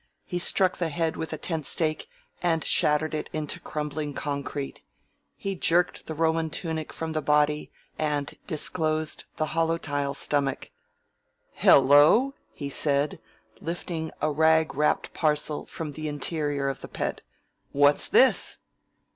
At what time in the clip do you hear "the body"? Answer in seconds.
7.13-7.71